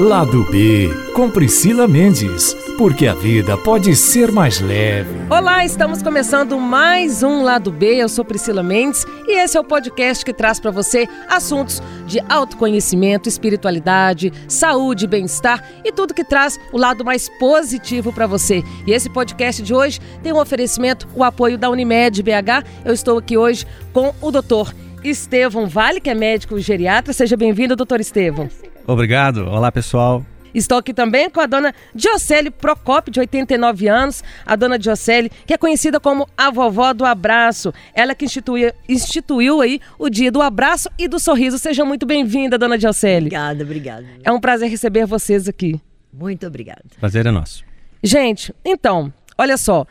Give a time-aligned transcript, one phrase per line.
[0.00, 5.10] Lado B, com Priscila Mendes, porque a vida pode ser mais leve.
[5.28, 7.96] Olá, estamos começando mais um Lado B.
[7.96, 12.20] Eu sou Priscila Mendes e esse é o podcast que traz para você assuntos de
[12.28, 18.62] autoconhecimento, espiritualidade, saúde, bem-estar e tudo que traz o lado mais positivo para você.
[18.86, 22.64] E esse podcast de hoje tem um oferecimento, o apoio da Unimed BH.
[22.84, 24.72] Eu estou aqui hoje com o doutor
[25.02, 27.12] Estevão Vale, que é médico geriatra.
[27.12, 28.48] Seja bem-vindo, doutor Estevão.
[28.88, 29.46] Obrigado.
[29.46, 30.24] Olá, pessoal.
[30.54, 34.24] Estou aqui também com a dona Diocele Procopio, de 89 anos.
[34.46, 37.70] A dona Diocele, que é conhecida como a vovó do abraço.
[37.92, 41.58] Ela que instituiu, instituiu aí o dia do abraço e do sorriso.
[41.58, 43.26] Seja muito bem-vinda, dona Diocele.
[43.26, 44.06] Obrigada, obrigada.
[44.24, 45.78] É um prazer receber vocês aqui.
[46.10, 46.84] Muito obrigada.
[46.98, 47.62] Prazer é nosso.
[48.02, 49.84] Gente, então, olha só.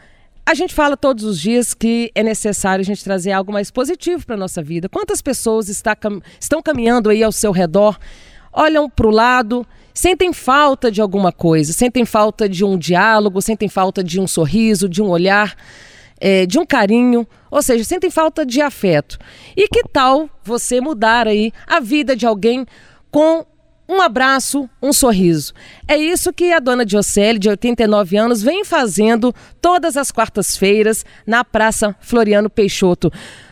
[0.44, 4.26] A gente fala todos os dias que é necessário a gente trazer algo mais positivo
[4.26, 4.90] para a nossa vida.
[4.90, 5.96] Quantas pessoas está,
[6.40, 8.00] estão caminhando aí ao seu redor
[8.52, 13.68] olham para o lado, sentem falta de alguma coisa, sentem falta de um diálogo, sentem
[13.68, 15.56] falta de um sorriso, de um olhar,
[16.20, 19.18] é, de um carinho, ou seja, sentem falta de afeto.
[19.56, 22.66] E que tal você mudar aí a vida de alguém
[23.10, 23.46] com
[23.90, 25.54] um abraço, um sorriso.
[25.88, 31.44] É isso que a dona Diocele, de 89 anos, vem fazendo todas as quartas-feiras na
[31.44, 33.12] Praça Floriano Peixoto.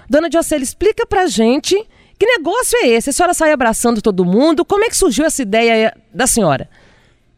[0.09, 1.75] Dona Diocele, explica pra gente
[2.17, 3.09] que negócio é esse?
[3.09, 4.63] A senhora sai abraçando todo mundo.
[4.63, 6.69] Como é que surgiu essa ideia da senhora?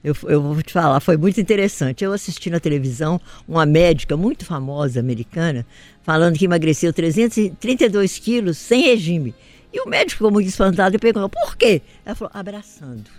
[0.04, 2.04] Eu, eu, vou te falar, foi muito interessante.
[2.04, 5.66] Eu assisti na televisão uma médica muito famosa americana
[6.04, 9.34] falando que emagreceu 332 quilos sem regime.
[9.74, 11.82] E o médico ficou muito espantado e perguntou: por quê?
[12.06, 13.10] Ela falou: abraçando.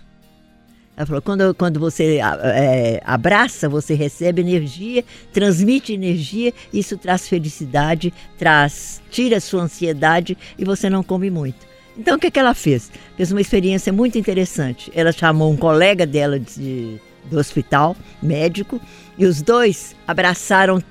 [0.99, 8.13] Ela falou: quando, quando você é, abraça, você recebe energia, transmite energia, isso traz felicidade,
[8.37, 11.65] traz, tira sua ansiedade e você não come muito.
[11.97, 12.91] Então o que, que ela fez?
[13.15, 14.91] Fez uma experiência muito interessante.
[14.93, 16.99] Ela chamou um colega dela de,
[17.31, 18.79] do hospital, médico,
[19.17, 20.83] e os dois abraçaram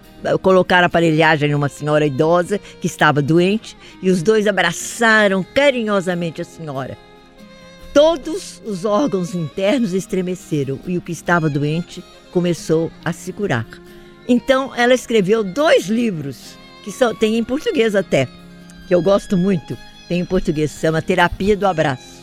[0.43, 7.08] colocaram aparelhagem numa senhora idosa que estava doente e os dois abraçaram carinhosamente a senhora.
[7.93, 13.66] Todos os órgãos internos estremeceram e o que estava doente começou a se curar.
[14.28, 18.28] Então ela escreveu dois livros, que são, tem em português até,
[18.87, 22.19] que eu gosto muito, tem em português, se chama Terapia do Abraço.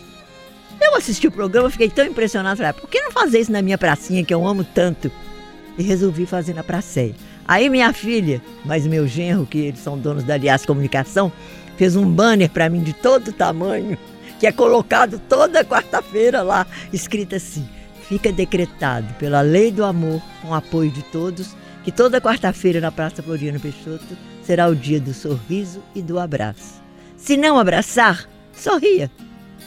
[0.79, 3.61] Eu assisti o programa, fiquei tão impressionada, falei, ah, por que não fazer isso na
[3.61, 5.11] minha pracinha que eu amo tanto?
[5.77, 7.15] E resolvi fazer na praceia.
[7.47, 11.31] Aí minha filha, mas meu genro, que eles são donos da Aliás Comunicação,
[11.75, 13.97] fez um banner para mim de todo tamanho
[14.39, 17.67] que é colocado toda quarta-feira lá, escrito assim:
[18.07, 23.23] fica decretado pela lei do amor, com apoio de todos, que toda quarta-feira na Praça
[23.23, 26.81] Floriano Peixoto será o dia do sorriso e do abraço.
[27.17, 29.09] Se não abraçar, sorria.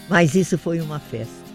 [0.08, 1.48] Mas isso foi uma festa.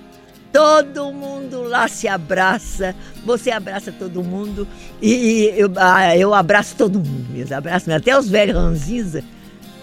[0.51, 2.95] Todo mundo lá se abraça,
[3.25, 4.67] você abraça todo mundo
[5.01, 9.23] e, eu, ah, eu abraço todo mundo mesmo, abraço até os velhos ranzinza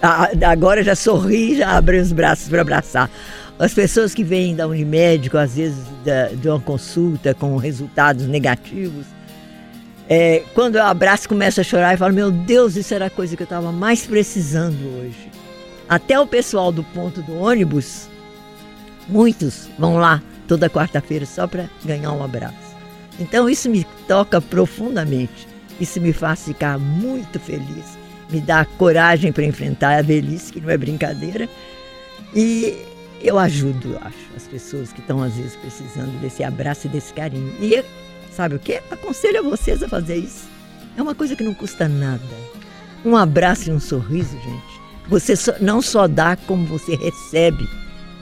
[0.02, 3.10] agora já sorri, já abre os braços para abraçar.
[3.58, 9.04] As pessoas que vêm da Unimédico, às vezes da, de uma consulta com resultados negativos,
[10.08, 13.36] é, quando eu abraço, começa a chorar e falo: Meu Deus, isso era a coisa
[13.36, 15.30] que eu estava mais precisando hoje.
[15.88, 18.08] Até o pessoal do ponto do ônibus,
[19.08, 22.56] muitos vão lá toda quarta-feira só para ganhar um abraço.
[23.20, 25.46] Então isso me toca profundamente,
[25.78, 27.99] isso me faz ficar muito feliz
[28.30, 31.48] me dá coragem para enfrentar a velhice, que não é brincadeira.
[32.34, 32.76] E
[33.20, 37.52] eu ajudo, acho, as pessoas que estão às vezes precisando desse abraço e desse carinho.
[37.60, 37.84] E
[38.32, 38.80] sabe o que?
[38.90, 40.48] Aconselho a vocês a fazer isso.
[40.96, 42.22] É uma coisa que não custa nada.
[43.04, 44.80] Um abraço e um sorriso, gente.
[45.08, 47.68] Você não só dá como você recebe.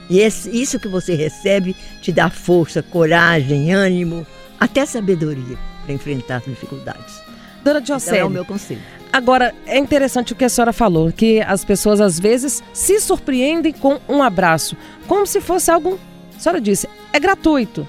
[0.09, 4.25] E esse, isso que você recebe te dá força, coragem, ânimo,
[4.59, 7.21] até sabedoria para enfrentar as dificuldades.
[7.63, 8.81] Dona Diocese, então é o meu conselho.
[9.11, 13.73] Agora, é interessante o que a senhora falou, que as pessoas às vezes se surpreendem
[13.73, 14.77] com um abraço,
[15.07, 15.99] como se fosse algo,
[16.35, 17.87] a senhora disse, é gratuito.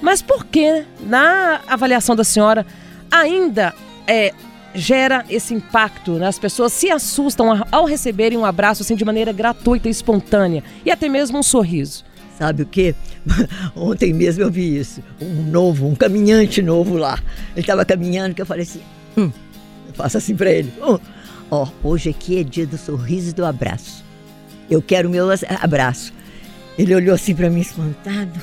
[0.00, 2.64] Mas por que, na avaliação da senhora,
[3.10, 3.74] ainda
[4.06, 4.32] é,
[4.74, 6.12] gera esse impacto?
[6.12, 6.28] Né?
[6.28, 10.90] As pessoas se assustam ao receberem um abraço assim de maneira gratuita e espontânea, e
[10.90, 12.04] até mesmo um sorriso.
[12.38, 12.94] Sabe o que?
[13.76, 15.02] Ontem mesmo eu vi isso.
[15.20, 17.18] Um novo, um caminhante novo lá.
[17.52, 18.80] Ele estava caminhando que eu falei assim.
[19.18, 19.30] Hum,
[20.00, 20.72] Faça assim para ele.
[20.80, 20.98] Ó,
[21.50, 24.02] oh, oh, hoje aqui é dia do sorriso e do abraço.
[24.70, 25.28] Eu quero o meu
[25.60, 26.12] abraço.
[26.78, 28.40] Ele olhou assim para mim espantado,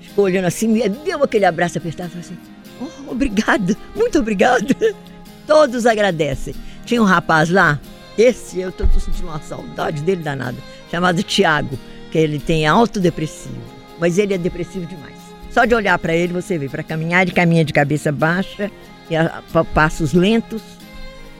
[0.00, 2.38] ficou olhando assim, me deu aquele abraço apertado, falou assim:
[2.80, 4.74] oh, obrigado, muito obrigado.
[5.46, 6.54] Todos agradecem.
[6.86, 7.78] Tinha um rapaz lá,
[8.16, 10.56] esse eu tô, tô sentindo uma saudade dele danada,
[10.90, 11.78] chamado Tiago,
[12.10, 13.60] que ele tem autodepressivo,
[14.00, 15.12] mas ele é depressivo demais.
[15.50, 18.70] Só de olhar para ele você vê, para caminhar, ele caminha de cabeça baixa,
[19.10, 19.42] e a,
[19.74, 20.62] passos lentos.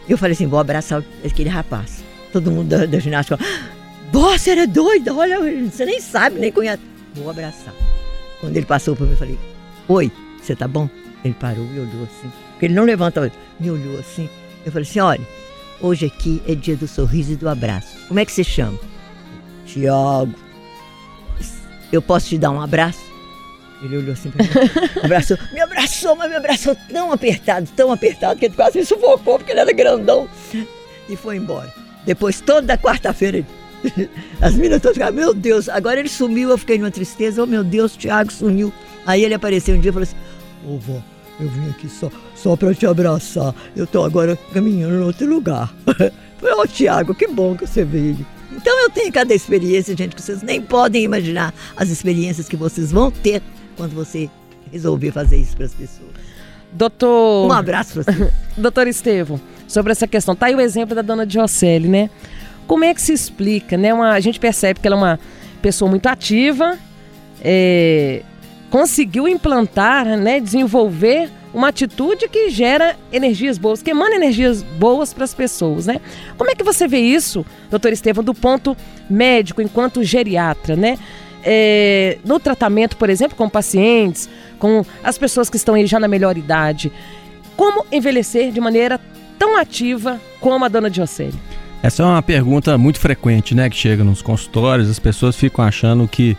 [0.08, 2.04] Eu falei assim, vou abraçar aquele rapaz.
[2.32, 3.38] Todo mundo da, da ginástica,
[4.12, 5.38] você era doida, olha,
[5.70, 6.82] você nem sabe, nem conhece.
[7.14, 7.72] Vou abraçar.
[8.40, 9.38] Quando ele passou por mim, eu falei,
[9.88, 10.10] oi,
[10.40, 10.88] você tá bom?
[11.24, 12.30] Ele parou e olhou assim.
[12.52, 14.28] Porque ele não levanta, me olhou assim.
[14.66, 15.26] Eu falei assim, olha,
[15.80, 17.96] hoje aqui é dia do sorriso e do abraço.
[18.08, 18.78] Como é que você chama?
[19.64, 20.34] Tiago.
[21.92, 23.13] Eu posso te dar um abraço?
[23.82, 24.50] Ele olhou assim pra mim,
[25.02, 29.38] abraçou, me abraçou, mas me abraçou tão apertado, tão apertado, que ele quase me sufocou,
[29.38, 30.28] porque ele era grandão.
[31.08, 31.72] E foi embora.
[32.06, 33.44] Depois, toda quarta-feira,
[34.40, 37.64] as meninas todas ficaram, meu Deus, agora ele sumiu, eu fiquei numa tristeza, oh meu
[37.64, 38.72] Deus, Tiago sumiu.
[39.06, 40.16] Aí ele apareceu um dia e falou assim,
[40.64, 41.02] ô oh, vó,
[41.40, 45.74] eu vim aqui só, só pra te abraçar, eu tô agora caminhando em outro lugar.
[46.38, 48.26] Falei, ô oh, Tiago, que bom que você veio.
[48.52, 52.92] Então eu tenho cada experiência, gente, que vocês nem podem imaginar as experiências que vocês
[52.92, 53.42] vão ter
[53.76, 54.30] quando você
[54.72, 56.10] resolver fazer isso para as pessoas.
[56.72, 57.48] Doutor.
[57.48, 58.32] Um abraço para você.
[58.56, 60.34] Doutor Estevam, sobre essa questão.
[60.34, 62.10] Tá aí o exemplo da dona Diocele, né?
[62.66, 63.92] Como é que se explica, né?
[63.94, 65.20] Uma, a gente percebe que ela é uma
[65.62, 66.78] pessoa muito ativa,
[67.42, 68.22] é,
[68.70, 75.24] conseguiu implantar, né, desenvolver uma atitude que gera energias boas, que emana energias boas para
[75.24, 76.00] as pessoas, né?
[76.36, 78.76] Como é que você vê isso, doutor Estevam, do ponto
[79.08, 80.98] médico, enquanto geriatra, né?
[81.44, 86.08] É, no tratamento, por exemplo, com pacientes, com as pessoas que estão aí já na
[86.08, 86.90] melhor idade,
[87.56, 88.98] como envelhecer de maneira
[89.38, 91.34] tão ativa como a dona Diocele?
[91.82, 96.08] Essa é uma pergunta muito frequente, né, que chega nos consultórios, as pessoas ficam achando
[96.08, 96.34] que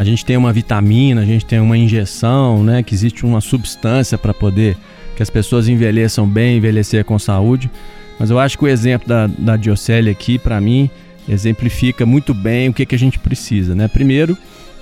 [0.00, 2.82] a gente tem uma vitamina, a gente tem uma injeção, né?
[2.82, 4.74] Que existe uma substância para poder
[5.14, 7.70] que as pessoas envelheçam bem, envelhecer com saúde.
[8.18, 10.88] Mas eu acho que o exemplo da, da Diocele aqui, para mim,
[11.30, 13.88] exemplifica muito bem o que, que a gente precisa, né?
[13.88, 14.36] Primeiro,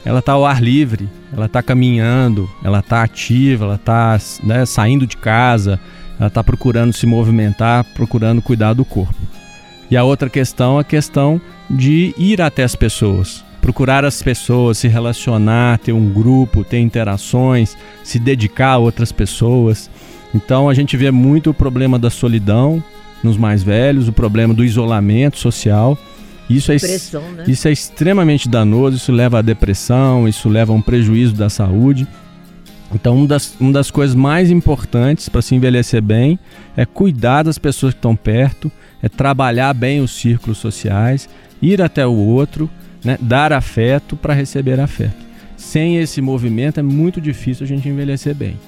[0.05, 5.07] ela está ao ar livre, ela está caminhando, ela está ativa, ela está né, saindo
[5.07, 5.79] de casa,
[6.19, 9.15] ela está procurando se movimentar, procurando cuidar do corpo.
[9.91, 14.89] E a outra questão, a questão de ir até as pessoas, procurar as pessoas, se
[14.89, 19.91] relacionar, ter um grupo, ter interações, se dedicar a outras pessoas.
[20.35, 22.83] Então a gente vê muito o problema da solidão
[23.23, 25.99] nos mais velhos, o problema do isolamento social.
[26.49, 27.45] Isso é, né?
[27.47, 32.09] isso é extremamente danoso, isso leva à depressão, isso leva a um prejuízo da saúde.
[32.95, 36.39] Então, uma das, uma das coisas mais importantes para se envelhecer bem
[36.75, 38.73] é cuidar das pessoas que estão perto,
[39.03, 41.29] é trabalhar bem os círculos sociais,
[41.61, 42.71] ir até o outro,
[43.05, 43.19] né?
[43.21, 45.29] dar afeto para receber afeto.
[45.57, 48.59] Sem esse movimento é muito difícil a gente envelhecer bem.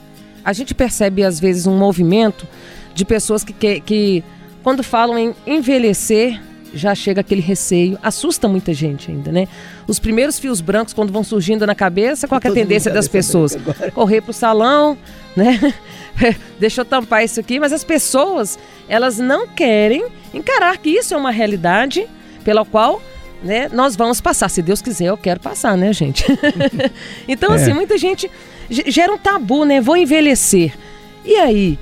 [0.45, 2.47] A gente percebe às vezes um movimento
[2.95, 4.25] de pessoas que, que, que
[4.63, 6.41] quando falam em envelhecer,
[6.73, 9.49] já chega aquele receio, assusta muita gente ainda, né?
[9.87, 13.57] Os primeiros fios brancos, quando vão surgindo na cabeça, qual é a tendência das pessoas?
[13.95, 14.97] Correr para o salão,
[15.37, 15.75] né?
[16.59, 18.59] Deixa eu tampar isso aqui, mas as pessoas,
[18.89, 22.07] elas não querem encarar que isso é uma realidade
[22.45, 23.03] pela qual
[23.43, 24.49] né, nós vamos passar.
[24.49, 26.25] Se Deus quiser, eu quero passar, né, gente?
[27.27, 27.57] então, é.
[27.57, 28.31] assim, muita gente
[28.69, 29.81] gera um tabu, né?
[29.81, 30.75] Vou envelhecer.
[31.25, 31.79] E aí?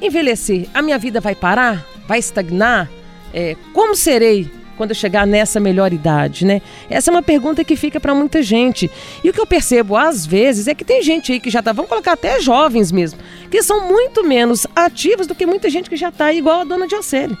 [0.00, 1.84] Envelhecer, a minha vida vai parar?
[2.06, 2.88] Vai estagnar?
[3.38, 6.62] É, como serei quando eu chegar nessa melhor idade, né?
[6.88, 8.90] Essa é uma pergunta que fica para muita gente.
[9.22, 11.70] E o que eu percebo às vezes é que tem gente aí que já tá,
[11.72, 13.18] vamos colocar até jovens mesmo,
[13.50, 16.88] que são muito menos ativos do que muita gente que já tá igual a dona
[16.88, 17.36] de Ocele.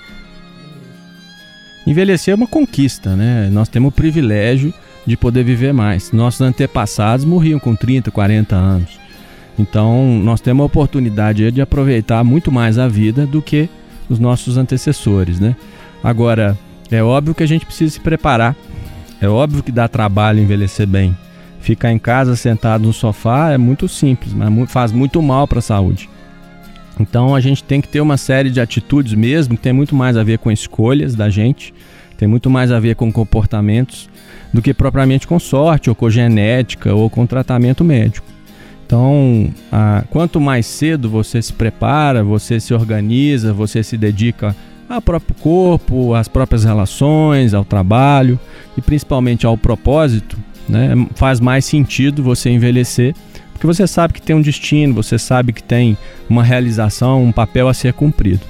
[1.86, 3.48] Envelhecer é uma conquista, né?
[3.50, 4.74] Nós temos o privilégio
[5.06, 6.12] de poder viver mais.
[6.12, 8.98] Nossos antepassados morriam com 30, 40 anos.
[9.58, 13.68] Então, nós temos a oportunidade de aproveitar muito mais a vida do que
[14.10, 15.56] os nossos antecessores, né?
[16.06, 16.56] Agora,
[16.88, 18.54] é óbvio que a gente precisa se preparar.
[19.20, 21.18] É óbvio que dá trabalho envelhecer bem.
[21.58, 25.62] Ficar em casa sentado no sofá é muito simples, mas faz muito mal para a
[25.62, 26.08] saúde.
[27.00, 30.16] Então a gente tem que ter uma série de atitudes mesmo que tem muito mais
[30.16, 31.74] a ver com escolhas da gente,
[32.16, 34.08] tem muito mais a ver com comportamentos
[34.54, 38.28] do que propriamente com sorte ou com genética ou com tratamento médico.
[38.86, 44.54] Então, a, quanto mais cedo você se prepara, você se organiza, você se dedica
[44.94, 48.38] ao próprio corpo, às próprias relações, ao trabalho
[48.76, 50.36] e principalmente ao propósito,
[50.68, 53.14] né, faz mais sentido você envelhecer
[53.56, 55.96] porque você sabe que tem um destino, você sabe que tem
[56.28, 58.40] uma realização, um papel a ser cumprido.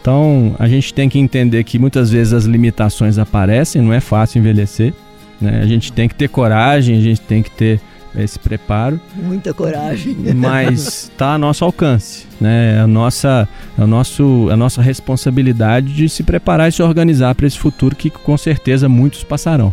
[0.00, 4.38] Então, a gente tem que entender que muitas vezes as limitações aparecem, não é fácil
[4.38, 4.92] envelhecer.
[5.40, 5.60] Né?
[5.62, 7.80] A gente tem que ter coragem, a gente tem que ter
[8.16, 9.00] esse preparo.
[9.14, 10.16] Muita coragem.
[10.34, 12.76] Mas está a nosso alcance, né?
[12.76, 13.48] É a nossa,
[13.78, 17.94] é a nosso, a nossa responsabilidade de se preparar e se organizar para esse futuro
[17.94, 19.72] que com certeza muitos passarão.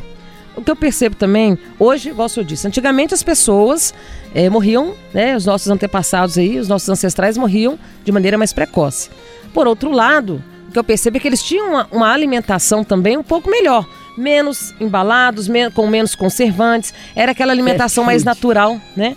[0.55, 3.93] o que eu percebo também, hoje, igual o senhor disse, antigamente as pessoas
[4.33, 5.35] é, morriam, né?
[5.35, 9.09] Os nossos antepassados aí, os nossos ancestrais morriam de maneira mais precoce.
[9.53, 13.17] Por outro lado, o que eu percebo é que eles tinham uma, uma alimentação também
[13.17, 13.87] um pouco melhor.
[14.17, 16.93] Menos embalados, men com menos conservantes.
[17.15, 19.15] Era aquela alimentação mais natural, né?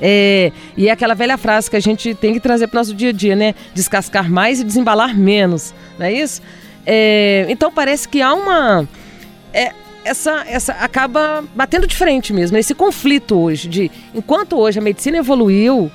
[0.00, 2.94] É, e é aquela velha frase que a gente tem que trazer para o nosso
[2.94, 3.54] dia a dia, né?
[3.72, 6.42] Descascar mais e desembalar menos, não é isso?
[6.84, 8.88] É, então parece que há uma.
[9.52, 9.72] É,
[10.04, 15.18] essa, essa acaba batendo de frente mesmo, esse conflito hoje de enquanto hoje a medicina
[15.18, 15.90] evoluiu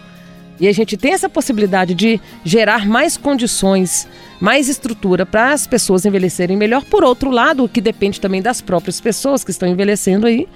[0.60, 4.08] e a gente tem essa possibilidade de gerar mais condições,
[4.39, 8.62] mais estrutura para as pessoas envelhecerem melhor, por outro lado, o que depende também das
[8.62, 10.48] próprias pessoas que estão envelhecendo aí,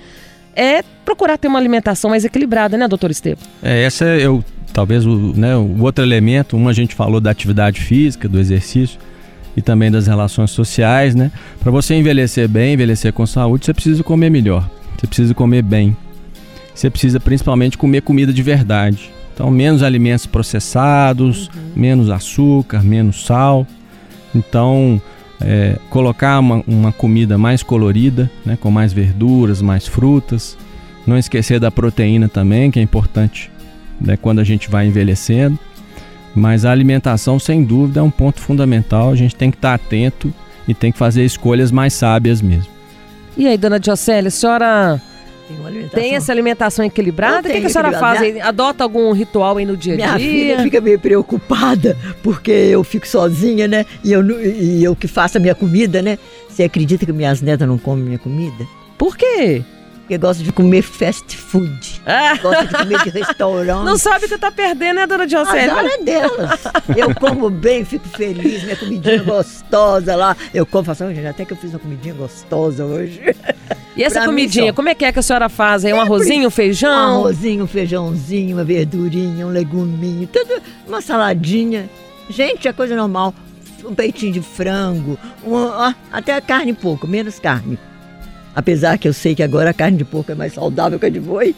[0.56, 3.44] é procurar ter uma alimentação mais equilibrada, né, doutor Estevam?
[3.64, 4.26] É, essa é
[4.74, 9.00] talvez o, né, o outro elemento, uma a gente falou da atividade física, do exercício,
[9.56, 11.32] e também das relações sociais, né?
[11.60, 14.70] Para você envelhecer bem, envelhecer com saúde, você precisa comer melhor.
[14.98, 15.96] Você precisa comer bem.
[16.74, 19.12] Você precisa principalmente comer comida de verdade.
[19.42, 21.72] Então, menos alimentos processados, uhum.
[21.76, 23.66] menos açúcar, menos sal.
[24.36, 25.02] Então,
[25.42, 30.56] é, colocar uma, uma, comida mais colorida, né, com mais verduras, mais frutas.
[31.08, 33.50] Não esquecer da proteína também, que é importante
[34.00, 35.58] né, quando a gente vai envelhecendo.
[36.36, 39.10] Mas a alimentação, sem dúvida, é um ponto fundamental.
[39.10, 40.32] A gente tem que estar atento
[40.68, 42.70] e tem que fazer escolhas mais sábias mesmo.
[43.36, 45.02] E aí, dona Diocélia, a senhora
[45.56, 47.48] tem, tem essa alimentação equilibrada?
[47.48, 48.22] O que, que, a senhora faz?
[48.22, 48.46] Minha...
[48.46, 50.06] Adota algum ritual aí no dia a dia?
[50.06, 53.86] Minha filha fica meio preocupada porque eu fico sozinha, né?
[54.04, 56.18] E eu, e eu que faço a minha comida, né?
[56.50, 58.66] Você acredita que minhas netas não comem minha comida?
[58.98, 59.64] Por quê?
[60.12, 62.02] Porque gosta de comer fast food.
[62.06, 62.38] Ah.
[62.42, 63.86] Gosta de comer de restaurante.
[63.86, 65.74] Não sabe que tá perdendo, né, dona Diocélia?
[65.74, 66.60] A é delas.
[66.98, 70.36] Eu como bem, fico feliz, minha comidinha gostosa lá.
[70.54, 73.22] Eu como, faço, até que eu fiz uma comidinha gostosa hoje.
[73.96, 75.86] E essa pra comidinha, como é que é que a senhora faz?
[75.86, 76.90] É um arrozinho, um feijão?
[76.90, 81.90] Um arrozinho, um feijãozinho, uma verdurinha, um leguminho, tudo, uma saladinha.
[82.30, 83.34] Gente, é coisa normal.
[83.86, 85.56] Um peitinho de frango, um,
[86.12, 87.80] até carne pouco, menos carne.
[88.56, 91.10] Apesar que eu sei que agora a carne de porco é mais saudável que a
[91.10, 91.56] de boi.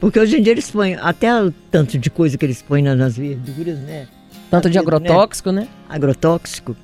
[0.00, 3.16] Porque hoje em dia eles põem até o tanto de coisa que eles põem nas
[3.16, 4.06] verduras, né?
[4.50, 5.62] Tanto de agrotóxico, né?
[5.62, 5.68] né?
[5.88, 6.76] Agrotóxico,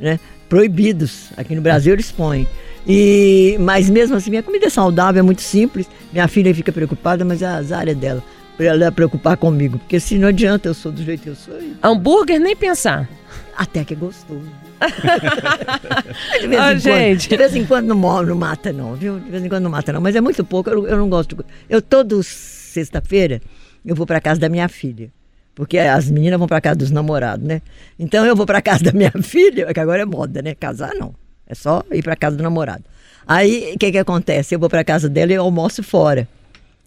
[0.00, 0.18] né?
[0.48, 1.30] Proibidos.
[1.36, 2.46] Aqui no Brasil eles põem.
[2.86, 5.86] E, mas mesmo assim, minha comida é saudável, é muito simples.
[6.12, 8.22] Minha filha fica preocupada, mas é a área dela.
[8.56, 9.78] Pra ela preocupar comigo.
[9.78, 11.54] Porque se não adianta, eu sou do jeito que eu sou.
[11.82, 13.08] Hambúrguer, nem pensar.
[13.56, 14.40] Até que é gostoso.
[16.40, 17.28] de, vez oh, gente.
[17.28, 19.20] Quando, de vez em quando não, não mata, não, viu?
[19.20, 20.00] De vez em quando não mata, não.
[20.00, 21.36] Mas é muito pouco, eu, eu não gosto.
[21.36, 21.44] De...
[21.68, 23.40] Eu, todo sexta-feira,
[23.84, 25.10] eu vou para casa da minha filha.
[25.54, 27.60] Porque as meninas vão para casa dos namorados, né?
[27.98, 30.54] Então eu vou para casa da minha filha, que agora é moda, né?
[30.54, 31.14] Casar não.
[31.46, 32.84] É só ir para casa do namorado.
[33.26, 34.54] Aí o que, que acontece?
[34.54, 36.26] Eu vou para casa dela e almoço fora.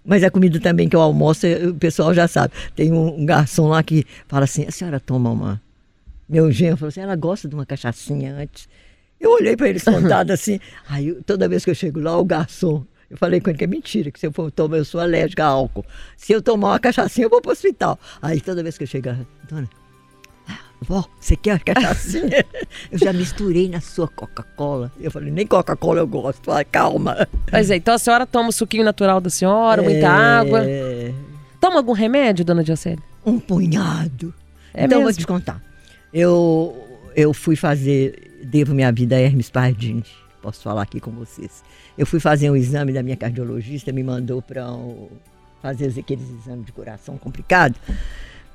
[0.03, 2.53] Mas a comida também que eu almoço, o pessoal já sabe.
[2.75, 5.62] Tem um garçom lá que fala assim: a senhora toma uma
[6.27, 8.67] meu genro falou assim: ela gosta de uma cachaçinha antes.
[9.20, 10.60] Eu olhei para ele sentado assim.
[10.89, 12.86] Aí toda vez que eu chego lá, o garçom.
[13.10, 15.44] Eu falei com ele que é mentira, que se eu for tomar, eu sou alérgica
[15.44, 15.86] a álcool.
[16.17, 18.00] Se eu tomar uma cachaçinha, eu vou para o hospital.
[18.22, 19.10] Aí toda vez que eu chego,
[19.48, 19.70] dona,
[20.82, 22.44] vó, você quer uma cachaçinha?
[22.91, 24.91] eu já misturei na sua Coca-Cola.
[25.00, 26.46] Eu falei, nem Coca-Cola eu gosto.
[26.46, 27.27] Falei, calma.
[27.50, 29.86] Pois é, então a senhora toma o suquinho natural da senhora, é...
[29.86, 30.63] muita água.
[31.62, 33.03] Toma algum remédio, dona Diocélia?
[33.25, 34.34] Um punhado.
[34.74, 35.12] É então, mesmo?
[35.12, 35.62] vou te contar.
[36.17, 36.74] Eu,
[37.13, 40.05] eu fui fazer, devo minha vida a Hermes Pardini,
[40.41, 41.62] posso falar aqui com vocês.
[41.98, 45.10] Eu fui fazer um exame da minha cardiologista, me mandou para um,
[45.62, 47.75] fazer aqueles exames de coração complicado.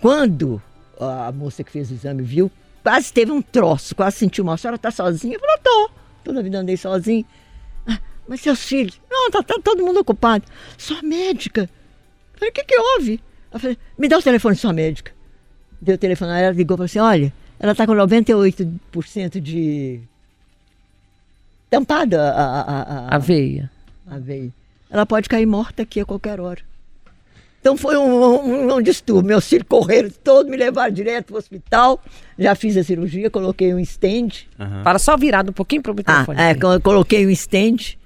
[0.01, 0.61] Quando
[0.99, 2.51] a moça que fez o exame viu,
[2.83, 4.55] quase teve um troço, quase sentiu mal.
[4.55, 5.37] A senhora está sozinha?
[5.37, 5.91] Eu falei, tô.
[6.25, 7.27] Toda vida andei sozinha.
[7.87, 8.99] Ah, mas seus filhos?
[9.11, 10.47] Não, tá, tá, todo mundo ocupado.
[10.79, 11.69] Sua médica.
[12.33, 13.23] Eu falei, o que que houve?
[13.53, 15.13] Eu falei, me dá o telefone de sua médica.
[15.79, 20.01] Deu o telefone, ela ligou e falou assim, olha, ela está com 98% de
[21.69, 23.71] tampada a, a, a, a veia.
[24.07, 24.51] A veia.
[24.91, 26.61] Ela pode cair morta aqui a qualquer hora.
[27.61, 29.29] Então foi um, um, um distúrbio.
[29.29, 32.03] Meus filhos correram todos, me levaram direto para o hospital.
[32.39, 34.47] Já fiz a cirurgia, coloquei um stand.
[34.59, 34.83] Uhum.
[34.83, 36.41] Para só virado um pouquinho para o microfone.
[36.41, 37.99] Ah, é, coloquei um stand.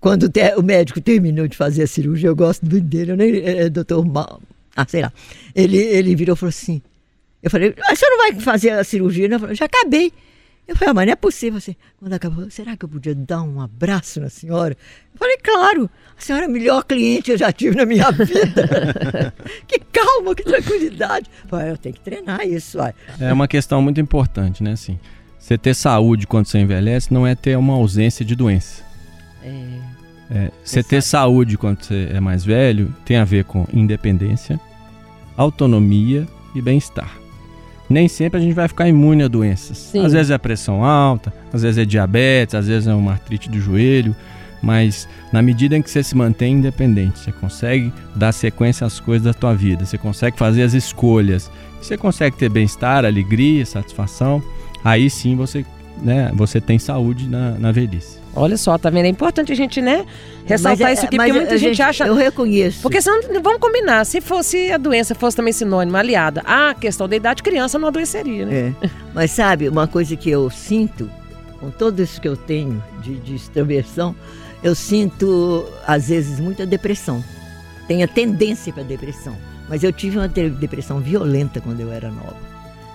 [0.00, 3.62] Quando o, o médico terminou de fazer a cirurgia, eu gosto dele, eu nem, é,
[3.62, 4.04] é doutor,
[4.76, 5.12] ah, sei lá.
[5.54, 6.82] Ele, ele virou e falou assim,
[7.42, 9.28] eu falei, a senhora não vai fazer a cirurgia?
[9.28, 9.54] Não?
[9.54, 10.12] já acabei.
[10.66, 11.56] Eu falei, ah, mas não é possível.
[11.56, 14.76] Assim, quando acabou, será que eu podia dar um abraço na senhora?
[15.14, 18.10] Eu falei, claro, a senhora é a melhor cliente que eu já tive na minha
[18.12, 19.32] vida.
[19.66, 21.30] que calma, que tranquilidade.
[21.44, 22.76] Eu, falei, eu tenho que treinar isso.
[22.76, 22.92] Vai.
[23.18, 24.72] É uma questão muito importante, né?
[24.72, 24.98] Assim,
[25.38, 28.84] você ter saúde quando você envelhece não é ter uma ausência de doença.
[29.42, 29.98] É.
[30.30, 34.60] É, você ter saúde quando você é mais velho tem a ver com independência,
[35.34, 37.27] autonomia e bem-estar.
[37.88, 39.78] Nem sempre a gente vai ficar imune a doenças.
[39.78, 40.04] Sim.
[40.04, 43.58] Às vezes é pressão alta, às vezes é diabetes, às vezes é uma artrite do
[43.58, 44.14] joelho,
[44.62, 49.24] mas na medida em que você se mantém independente, você consegue dar sequência às coisas
[49.24, 54.42] da tua vida, você consegue fazer as escolhas, você consegue ter bem-estar, alegria, satisfação,
[54.84, 55.64] aí sim você,
[56.02, 58.17] né, você tem saúde na, na velhice.
[58.34, 59.06] Olha só, tá vendo?
[59.06, 60.04] É importante a gente, né,
[60.44, 62.06] ressaltar é- isso aqui, porque muita a gente, acha.
[62.06, 62.82] Eu reconheço.
[62.82, 67.16] Porque senão, vamos combinar, se fosse a doença fosse também sinônimo, aliada à questão da
[67.16, 68.74] idade, criança não adoeceria, né?
[68.80, 68.90] É.
[69.14, 71.10] Mas sabe, uma coisa que eu sinto,
[71.58, 74.14] com tudo isso que eu tenho de, de extroversão,
[74.62, 77.22] eu sinto, às vezes, muita depressão.
[77.86, 79.36] Tenho a tendência para depressão.
[79.68, 82.36] Mas eu tive uma depressão violenta quando eu era nova.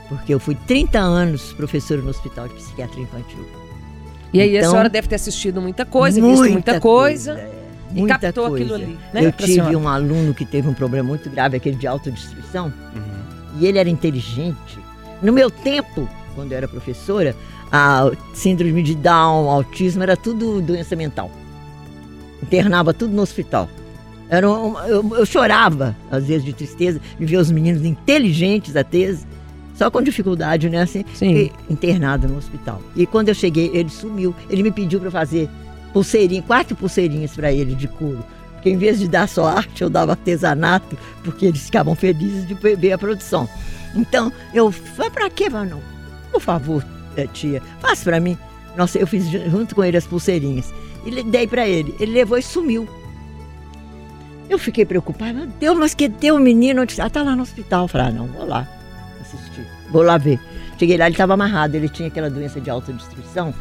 [0.09, 3.62] Porque eu fui 30 anos professora no Hospital de Psiquiatria Infantil.
[4.33, 7.33] E aí a Então, senhora deve ter assistido muita coisa, visto muita coisa.
[7.33, 7.51] é,
[7.93, 8.63] e muita captou coisa.
[8.65, 9.77] aquilo ali, né, Eu tive senhora?
[9.77, 12.73] um aluno que teve um problema muito grave, aquele de autodestruição,
[13.59, 14.79] e ele era inteligente.
[15.21, 17.35] No meu tempo, quando eu era professora,
[17.71, 21.29] a síndrome de Down, autismo, era tudo doença mental.
[22.41, 23.69] Internava tudo no hospital.
[24.29, 29.15] Era um- eu, eu chorava, às vezes, de tristeza, de ver os meninos inteligentes até,
[29.73, 30.81] só com dificuldade, né?
[30.83, 31.49] Assim, Sim.
[31.69, 32.81] internado no hospital.
[32.95, 34.33] E quando eu cheguei, ele sumiu.
[34.49, 35.49] Ele me pediu para fazer
[35.91, 38.23] pulseirinha, quatro pulseirinhas para ele de couro.
[38.53, 42.53] Porque em vez de dar só arte, eu dava artesanato, porque eles ficavam felizes de
[42.53, 43.47] ver a produção.
[43.95, 45.81] Então, eu falei, pra quê, não?
[46.31, 46.83] Por favor,
[47.17, 48.37] eh, tia, faça para mim.
[48.77, 50.73] Nossa, eu fiz ju- junto com ele as pulseirinhas.
[51.05, 51.93] E dei para ele.
[51.99, 52.87] Ele levou e sumiu.
[54.49, 55.33] Eu fiquei preocupada.
[55.33, 56.81] Meu Deus, mas que deu o menino?
[56.99, 57.83] Ah, tá lá no hospital.
[57.83, 58.67] Eu falei, ah, não, vou lá
[59.35, 59.65] assistir.
[59.91, 60.39] Vou lá ver.
[60.77, 61.75] Cheguei lá, ele estava amarrado.
[61.75, 63.53] Ele tinha aquela doença de autodestruição,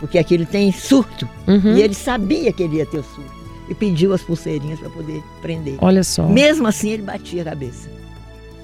[0.00, 1.28] porque aqui ele tem surto.
[1.46, 1.76] Uhum.
[1.76, 3.38] E ele sabia que ele ia ter o surto.
[3.68, 5.76] E pediu as pulseirinhas para poder prender.
[5.80, 6.26] Olha só.
[6.26, 7.90] Mesmo assim, ele batia a cabeça.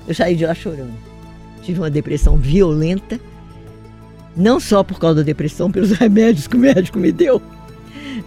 [0.07, 0.95] Eu saí de lá chorando.
[1.63, 3.19] Tive uma depressão violenta,
[4.37, 7.41] não só por causa da depressão, pelos remédios que o médico me deu.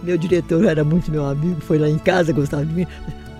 [0.02, 2.86] Meu diretor era muito meu amigo, foi lá em casa, gostava de mim.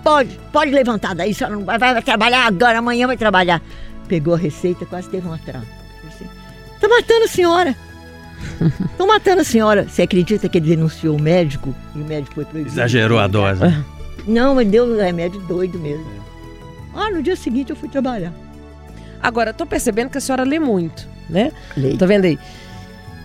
[0.03, 3.61] Pode, pode levantar daí, senhora não vai, vai trabalhar agora, amanhã vai trabalhar.
[4.09, 5.66] Pegou a receita, quase teve um atraso.
[6.81, 7.77] Tá matando a senhora.
[8.90, 9.87] Estão matando a senhora.
[9.88, 12.75] Você acredita que ele denunciou o médico e o médico foi proibido?
[12.75, 13.61] Exagerou a dose.
[13.61, 13.85] né?
[14.27, 16.07] Não, ele deu um remédio doido mesmo.
[16.94, 18.33] Ah, no dia seguinte eu fui trabalhar.
[19.23, 21.53] Agora, tô percebendo que a senhora lê muito, né?
[21.77, 21.99] Leite.
[21.99, 22.38] Tá vendo aí?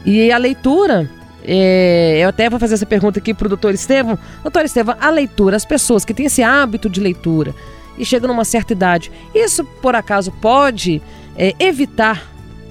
[0.06, 1.10] E a leitura,
[1.46, 4.18] é, eu até vou fazer essa pergunta aqui pro doutor Estevam.
[4.42, 7.54] Doutor Estevam, a leitura, as pessoas que têm esse hábito de leitura
[7.98, 11.02] e chegam numa certa idade, isso por acaso pode
[11.38, 12.30] é, evitar,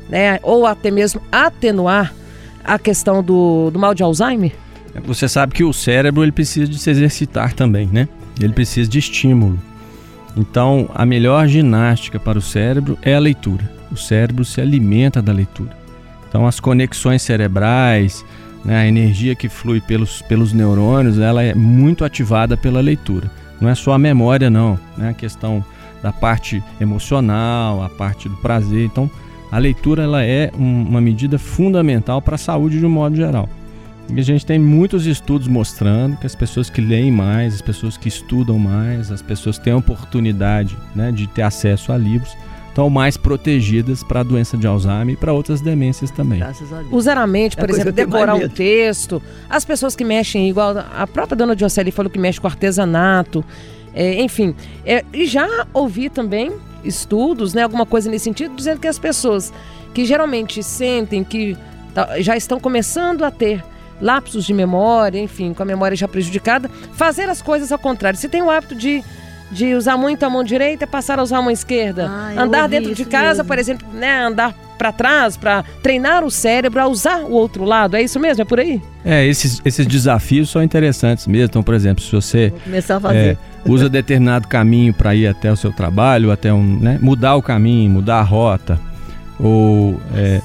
[0.08, 2.12] né, ou até mesmo atenuar
[2.64, 4.52] a questão do, do mal de Alzheimer?
[5.04, 8.08] Você sabe que o cérebro ele precisa de se exercitar também, né?
[8.38, 9.58] Ele precisa de estímulo.
[10.36, 13.70] Então, a melhor ginástica para o cérebro é a leitura.
[13.90, 15.76] O cérebro se alimenta da leitura.
[16.28, 18.24] Então, as conexões cerebrais,
[18.64, 23.30] né, a energia que flui pelos, pelos neurônios, ela é muito ativada pela leitura.
[23.62, 24.78] Não é só a memória, não.
[24.98, 25.10] Né?
[25.10, 25.64] A questão
[26.02, 28.84] da parte emocional, a parte do prazer.
[28.84, 29.08] Então,
[29.52, 33.48] a leitura ela é um- uma medida fundamental para a saúde de um modo geral.
[34.12, 37.96] E a gente tem muitos estudos mostrando que as pessoas que leem mais, as pessoas
[37.96, 42.36] que estudam mais, as pessoas que têm a oportunidade né, de ter acesso a livros,
[42.72, 46.38] estão mais protegidas para a doença de Alzheimer e para outras demências também.
[46.38, 46.88] Graças a Deus.
[46.90, 50.74] Usar a mente, É por coisa exemplo, decorar um texto, as pessoas que mexem, igual
[50.78, 53.44] a própria dona Dioceli falou que mexe com artesanato,
[53.94, 54.54] é, enfim.
[54.86, 56.50] É, e já ouvi também
[56.82, 59.52] estudos, né, alguma coisa nesse sentido, dizendo que as pessoas
[59.92, 61.56] que geralmente sentem que
[62.20, 63.62] já estão começando a ter
[64.00, 68.18] lapsos de memória, enfim, com a memória já prejudicada, fazer as coisas ao contrário.
[68.18, 69.04] Se tem o hábito de,
[69.52, 72.10] de usar muito a mão direita, passar a usar a mão esquerda.
[72.10, 73.44] Ah, andar dentro de casa, mesmo.
[73.44, 77.94] por exemplo, né, andar para trás, para treinar o cérebro a usar o outro lado.
[77.94, 78.42] É isso mesmo?
[78.42, 78.82] É por aí?
[79.04, 81.44] É, esses, esses desafios são interessantes mesmo.
[81.44, 83.18] Então, por exemplo, se você Vou começar a fazer.
[83.18, 83.36] é,
[83.66, 87.90] usa determinado caminho para ir até o seu trabalho, até um, né, mudar o caminho,
[87.90, 88.80] mudar a rota,
[89.38, 90.40] ou é,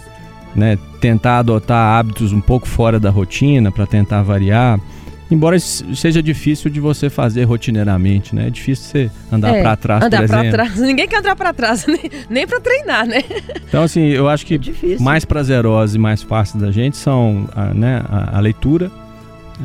[0.53, 4.79] né, tentar adotar hábitos um pouco fora da rotina para tentar variar.
[5.29, 8.47] Embora seja difícil de você fazer rotineiramente, né?
[8.47, 10.75] É difícil você andar É, para trás, andar por trás.
[10.79, 13.21] Ninguém quer andar para trás, nem, nem para treinar, né?
[13.67, 17.73] Então, assim, eu acho que É mais prazerosos e mais fáceis da gente são a,
[17.73, 18.89] né, a, a leitura,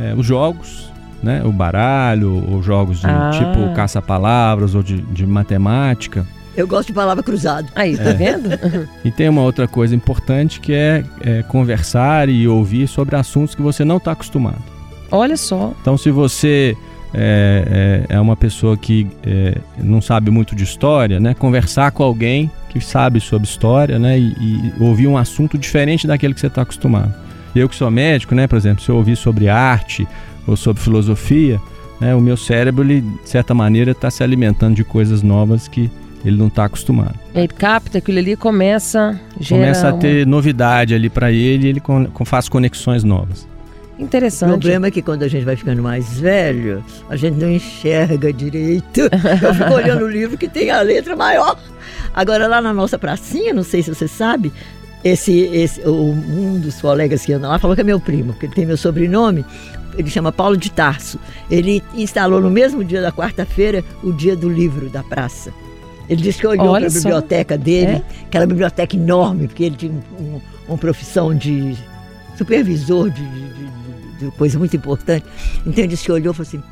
[0.00, 0.90] é, os jogos,
[1.22, 3.30] né, o baralho, ou jogos de Ah.
[3.32, 6.26] tipo caça-palavras ou de, de matemática.
[6.56, 7.66] Eu gosto de palavra cruzada.
[7.74, 8.48] Aí, tá vendo?
[9.04, 13.62] E tem uma outra coisa importante que é, é conversar e ouvir sobre assuntos que
[13.62, 14.71] você não está acostumado.
[15.12, 15.72] Olha só.
[15.80, 16.76] Então, se você
[17.14, 21.34] é, é, é uma pessoa que é, não sabe muito de história, né?
[21.34, 24.18] Conversar com alguém que sabe sobre história, né?
[24.18, 27.14] E, e ouvir um assunto diferente daquele que você está acostumado.
[27.54, 28.46] Eu que sou médico, né?
[28.46, 30.08] Por exemplo, se eu ouvir sobre arte
[30.46, 31.60] ou sobre filosofia,
[32.00, 32.14] né?
[32.14, 35.90] O meu cérebro, ele, de certa maneira, está se alimentando de coisas novas que
[36.24, 37.14] ele não está acostumado.
[37.34, 40.30] Ele capta aquilo ali começa começa a ter uma...
[40.30, 41.82] novidade ali para ele, e ele
[42.24, 43.46] faz conexões novas.
[43.98, 44.48] Interessante.
[44.48, 48.32] O problema é que quando a gente vai ficando mais velho, a gente não enxerga
[48.32, 49.00] direito.
[49.00, 51.58] Eu fico olhando o livro que tem a letra maior.
[52.14, 54.52] Agora, lá na nossa pracinha, não sei se você sabe,
[55.04, 58.46] esse, esse, o, um dos colegas que anda lá falou que é meu primo, porque
[58.46, 59.44] ele tem meu sobrenome.
[59.96, 61.18] Ele chama Paulo de Tarso.
[61.50, 65.52] Ele instalou no mesmo dia da quarta-feira o dia do livro da praça.
[66.08, 68.02] Ele disse que olhou para a biblioteca dele, é?
[68.26, 71.76] aquela biblioteca enorme, porque ele tinha um, uma profissão de
[72.36, 73.81] supervisor de, de,
[74.32, 75.26] coisa muito importante.
[75.66, 76.62] Então ele que olhou e falou assim: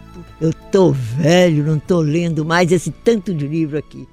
[0.41, 4.07] Eu tô velho, não tô lendo mais esse tanto de livro aqui.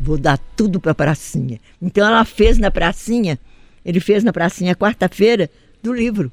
[0.00, 1.60] Vou dar tudo para a pracinha.
[1.80, 3.38] Então ela fez na pracinha,
[3.84, 5.48] ele fez na pracinha quarta-feira
[5.82, 6.30] do livro.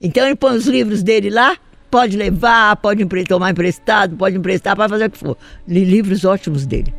[0.00, 1.56] Então ele põe os livros dele lá,
[1.90, 5.36] pode levar, pode tomar emprestado, pode emprestar, pode fazer o que for.
[5.66, 6.92] Li livros ótimos dele.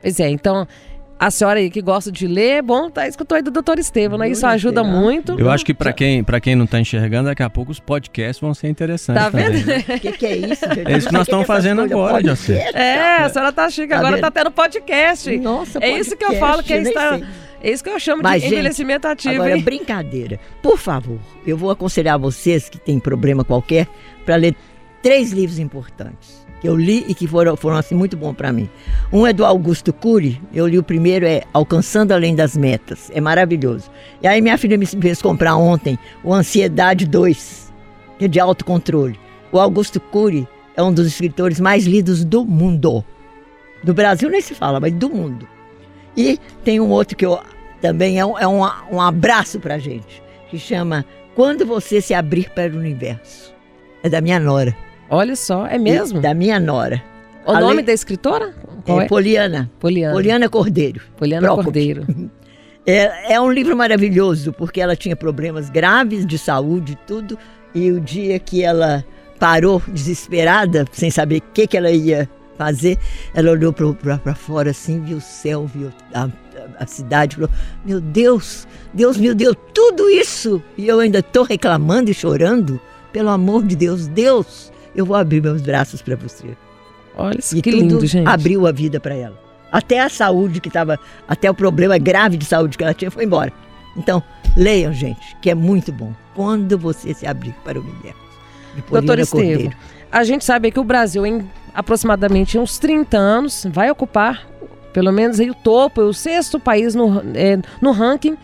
[0.00, 0.66] Pois é, então
[1.26, 4.28] a senhora aí que gosta de ler, bom, tá escutou aí do doutor Estevam, né?
[4.28, 5.38] Isso ajuda muito.
[5.40, 8.40] Eu acho que para quem, pra quem não tá enxergando, daqui a pouco os podcasts
[8.40, 9.22] vão ser interessantes.
[9.22, 9.62] Tá vendo?
[9.62, 9.82] O né?
[9.98, 10.66] que, que, é isso?
[10.66, 10.92] Gente?
[10.92, 12.70] É isso que nós estamos fazendo agora, José.
[12.74, 14.22] É, a senhora tá chique, tá agora vendo?
[14.22, 15.38] tá tendo podcast.
[15.38, 17.18] Nossa, É isso que eu falo, que está.
[17.62, 19.36] É isso que eu chamo Mas, de gente, envelhecimento ativo.
[19.36, 19.62] Agora, hein?
[19.62, 20.38] brincadeira.
[20.62, 23.88] Por favor, eu vou aconselhar vocês que têm problema qualquer
[24.26, 24.54] para ler
[25.02, 28.70] três livros importantes que eu li e que foram, foram assim muito bom para mim.
[29.12, 33.20] Um é do Augusto Cury, eu li o primeiro é Alcançando Além das Metas, é
[33.20, 33.90] maravilhoso.
[34.22, 37.70] E aí minha filha me fez comprar ontem o Ansiedade 2,
[38.18, 39.20] que é de autocontrole.
[39.52, 43.04] O Augusto Cury é um dos escritores mais lidos do mundo.
[43.82, 45.46] Do Brasil nem se fala, mas do mundo.
[46.16, 47.42] E tem um outro que eu,
[47.82, 52.48] também é um, é um, um abraço pra gente, que chama Quando Você Se Abrir
[52.48, 53.54] para o Universo.
[54.02, 54.74] É da minha nora.
[55.08, 56.20] Olha só, é mesmo?
[56.20, 57.02] Da minha nora.
[57.46, 57.60] O Ale...
[57.60, 58.54] nome da escritora?
[58.84, 59.08] Qual é, é?
[59.08, 59.70] Poliana.
[59.78, 60.14] Poliana.
[60.14, 61.00] Poliana Cordeiro.
[61.16, 62.04] Poliana Cordeiro.
[62.86, 67.38] É, é um livro maravilhoso, porque ela tinha problemas graves de saúde e tudo,
[67.74, 69.02] e o dia que ela
[69.38, 72.98] parou desesperada, sem saber o que, que ela ia fazer,
[73.34, 76.28] ela olhou para fora assim, viu o céu, viu a,
[76.78, 77.50] a cidade, falou:
[77.84, 82.80] Meu Deus, Deus me deu tudo isso, e eu ainda estou reclamando e chorando.
[83.12, 86.56] Pelo amor de Deus, Deus, eu vou abrir meus braços para você.
[87.16, 88.28] Olha isso, que lindo, gente.
[88.28, 89.38] Abriu a vida para ela.
[89.70, 93.24] Até a saúde que estava, até o problema grave de saúde que ela tinha foi
[93.24, 93.52] embora.
[93.96, 94.22] Então,
[94.56, 96.12] leiam, gente, que é muito bom.
[96.34, 98.18] Quando você se abrir para o universo.
[98.90, 99.72] Doutor Estevam,
[100.10, 104.46] a gente sabe que o Brasil, em aproximadamente uns 30 anos, vai ocupar
[104.94, 108.38] pelo menos aí o topo, o sexto país no, é, no ranking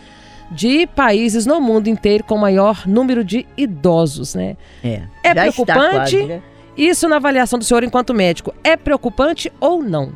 [0.51, 4.57] de países no mundo inteiro com maior número de idosos, né?
[4.83, 5.03] É.
[5.23, 6.17] É preocupante?
[6.17, 6.43] Quase, né?
[6.77, 10.13] Isso na avaliação do senhor enquanto médico, é preocupante ou não?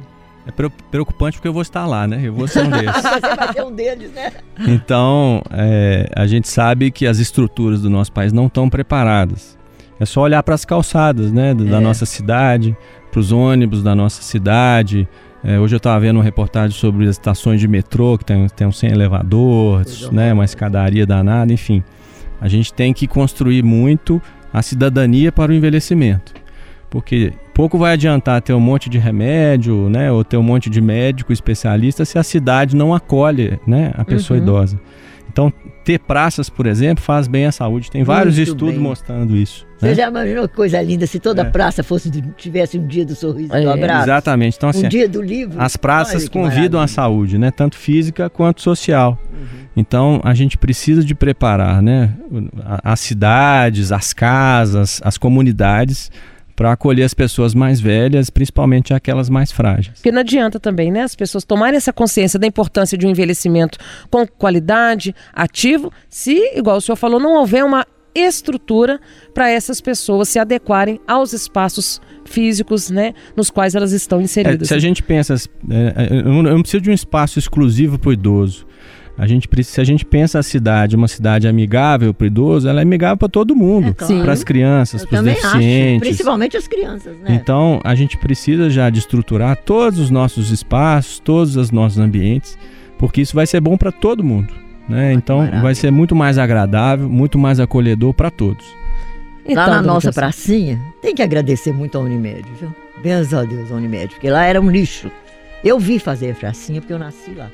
[0.47, 0.51] É
[0.90, 2.20] preocupante porque eu vou estar lá, né?
[2.23, 2.92] Eu vou ser um deles.
[2.94, 4.33] Você vai ser um deles, né?
[4.61, 9.59] Então, é, a gente sabe que as estruturas do nosso país não estão preparadas.
[9.99, 11.55] É só olhar para as calçadas, né?
[11.55, 11.81] Da é.
[11.81, 12.77] nossa cidade,
[13.11, 15.09] para os ônibus da nossa cidade,
[15.44, 18.66] é, hoje eu estava vendo uma reportagem sobre as estações de metrô que tem, tem
[18.66, 21.85] um sem elevador, né, uma escadaria danada, enfim.
[22.40, 26.33] A gente tem que construir muito a cidadania para o envelhecimento.
[26.88, 30.80] Porque pouco vai adiantar ter um monte de remédio, né, ou ter um monte de
[30.80, 34.44] médico especialista se a cidade não acolhe, né, a pessoa uhum.
[34.44, 34.80] idosa.
[35.35, 37.90] Então, ter praças, por exemplo, faz bem à saúde.
[37.90, 38.79] Tem vários Muito estudos bem.
[38.79, 39.66] mostrando isso.
[39.77, 39.94] Você né?
[39.97, 41.44] já imaginou que coisa linda se toda é.
[41.44, 44.05] praça fosse tivesse um dia do sorriso é, do abraço?
[44.05, 44.57] Exatamente.
[44.57, 45.61] Então, assim, um dia do livro.
[45.61, 47.51] As praças convidam à saúde, né?
[47.51, 49.18] Tanto física quanto social.
[49.33, 49.64] Uhum.
[49.77, 52.14] Então, a gente precisa de preparar, né?
[52.85, 56.12] As cidades, as casas, as comunidades
[56.57, 59.95] para acolher as pessoas mais velhas, principalmente aquelas mais frágeis.
[59.97, 63.79] Porque não adianta também, né, as pessoas tomarem essa consciência da importância de um envelhecimento
[64.11, 69.01] com qualidade, ativo, se, igual o senhor falou, não houver uma estrutura
[69.35, 74.69] para essas pessoas se adequarem aos espaços físicos, né, nos quais elas estão inseridas.
[74.69, 78.11] É, se a gente pensa, é, é eu não preciso de um espaço exclusivo para
[78.11, 78.67] o idoso.
[79.16, 82.81] A gente, se a gente pensa a cidade, uma cidade amigável para o idoso, ela
[82.81, 84.22] é amigável para todo mundo, é, claro.
[84.22, 85.94] para as crianças, para os deficientes.
[85.94, 87.27] Acho, principalmente as crianças, né?
[87.29, 92.59] Então, a gente precisa já de estruturar todos os nossos espaços, todos os nossos ambientes,
[92.98, 94.53] porque isso vai ser bom para todo mundo.
[94.88, 95.12] Né?
[95.12, 98.66] Então, vai ser muito mais agradável, muito mais acolhedor para todos.
[99.46, 100.14] Então, lá na nossa Jocely.
[100.14, 102.74] pracinha, tem que agradecer muito ao Unimed, viu?
[103.03, 105.11] Benção a Deus ao Unimed, porque lá era um lixo.
[105.62, 107.50] Eu vi fazer a pracinha porque eu nasci lá.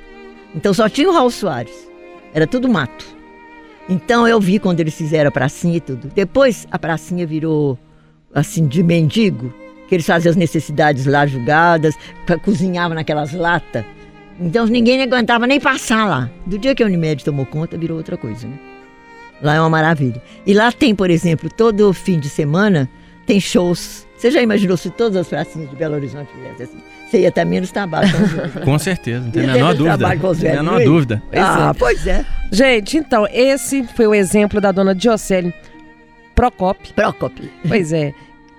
[0.55, 1.91] Então só tinha o Raul Soares.
[2.35, 3.05] Era tudo mato.
[3.89, 6.11] Então eu vi quando eles fizeram a pracinha e tudo.
[6.15, 7.79] Depois a pracinha virou
[8.35, 9.53] assim de mendigo,
[9.89, 11.97] que eles faziam as necessidades lá julgadas,
[12.45, 13.85] cozinhavam naquelas latas.
[14.41, 16.31] Então ninguém aguentava nem passar lá.
[16.47, 18.59] Do dia que a Unimed tomou conta, virou outra coisa, né?
[19.43, 20.23] Lá é uma maravilha.
[20.47, 22.89] E lá tem, por exemplo, todo fim de semana
[23.27, 24.07] tem shows.
[24.17, 26.85] Você já imaginou se todas as pracinhas de Belo Horizonte fizessem assim?
[27.11, 28.09] Você ia estar menos trabalho.
[28.13, 29.99] com os- Com certeza, não tem a menor dúvida.
[29.99, 31.23] trabalho com os Não tem a velhos, menor dúvida.
[31.37, 32.25] ah, pois é.
[32.53, 35.53] Gente, então, esse foi o exemplo da dona Diocele
[36.35, 36.95] Procopio.
[36.95, 37.51] Procopio.
[37.67, 38.13] Pois é.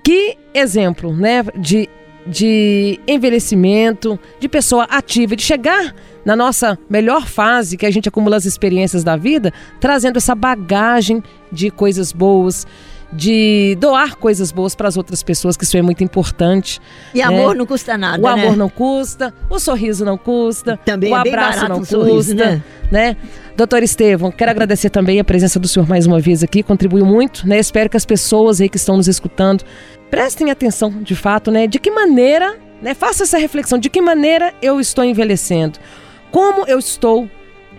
[0.04, 1.88] Que exemplo, né, de,
[2.26, 5.93] de envelhecimento, de pessoa ativa, de chegar
[6.26, 11.24] na nossa melhor fase, que a gente acumula as experiências da vida, trazendo essa bagagem
[11.52, 12.67] de coisas boas,
[13.12, 16.80] de doar coisas boas para as outras pessoas, que isso é muito importante.
[17.13, 18.56] E amor não custa nada, o amor né?
[18.56, 22.63] não custa, o sorriso não custa, Também o é abraço não um custa, sorriso, né?
[22.89, 23.17] né?
[23.56, 27.47] Doutor Estevam, quero agradecer também a presença do senhor mais uma vez aqui, contribuiu muito,
[27.47, 27.60] né?
[27.60, 29.63] Espero que as pessoas aí que estão nos escutando
[30.10, 31.67] prestem atenção, de fato, né?
[31.67, 32.93] De que maneira, né?
[32.93, 35.80] Faça essa reflexão, de que maneira eu estou envelhecendo?
[36.32, 37.30] Como eu estou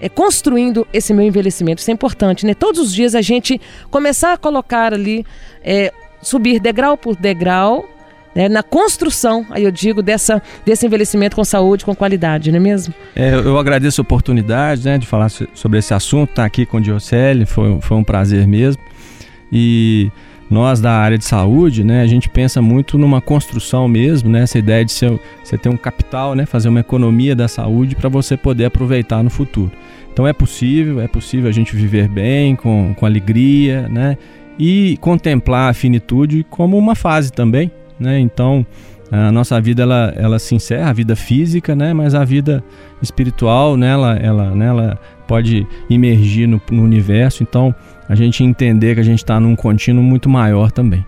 [0.02, 1.80] é, construindo esse meu envelhecimento?
[1.80, 2.52] Isso é importante, né?
[2.52, 3.58] Todos os dias a gente
[3.90, 5.24] começar a colocar ali,
[5.64, 7.88] é, subir degrau por degrau,
[8.34, 8.48] né?
[8.48, 12.92] Na construção, aí eu digo, dessa, desse envelhecimento com saúde, com qualidade, não é mesmo?
[13.14, 16.78] É, eu agradeço a oportunidade né, de falar so- sobre esse assunto, estar aqui com
[16.78, 18.82] o Diocele, foi, foi um prazer mesmo.
[19.52, 20.10] E
[20.52, 24.58] nós da área de saúde, né, a gente pensa muito numa construção mesmo, né, essa
[24.58, 28.36] ideia de ser, você ter um capital, né, fazer uma economia da saúde para você
[28.36, 29.72] poder aproveitar no futuro.
[30.12, 34.18] Então é possível, é possível a gente viver bem, com, com alegria, né,
[34.58, 38.66] e contemplar a finitude como uma fase também, né, então
[39.12, 42.64] a nossa vida ela, ela se encerra, a vida física, né, mas a vida
[43.03, 44.98] espiritual, né, ela, ela, né, ela
[45.29, 47.75] pode emergir no, no universo, então
[48.09, 51.05] a gente entender que a gente está num contínuo muito maior também.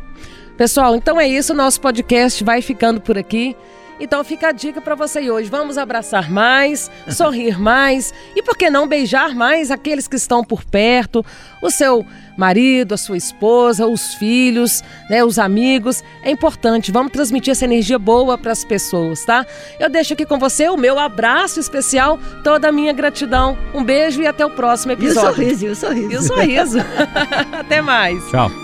[0.54, 3.56] Pessoal, então é isso, nosso podcast vai ficando por aqui.
[4.00, 5.48] Então fica a dica para você hoje.
[5.48, 10.64] Vamos abraçar mais, sorrir mais e por que não beijar mais aqueles que estão por
[10.64, 11.24] perto,
[11.62, 12.04] o seu
[12.36, 16.02] marido, a sua esposa, os filhos, né, os amigos.
[16.22, 19.46] É importante, vamos transmitir essa energia boa para as pessoas, tá?
[19.78, 23.56] Eu deixo aqui com você o meu abraço especial, toda a minha gratidão.
[23.72, 25.34] Um beijo e até o próximo E o episódio.
[25.34, 26.12] sorriso, e o sorriso.
[26.12, 26.78] E o sorriso.
[27.60, 28.22] até mais.
[28.30, 28.63] Tchau.